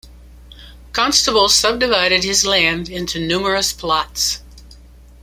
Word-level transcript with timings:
Constable 0.93 1.47
subdivided 1.47 2.23
his 2.23 2.43
land 2.43 2.89
into 2.89 3.19
numerous 3.19 3.71
plots. 3.71 4.39